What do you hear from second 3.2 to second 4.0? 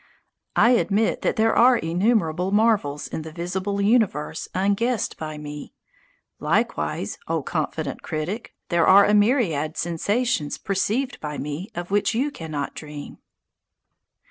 the visible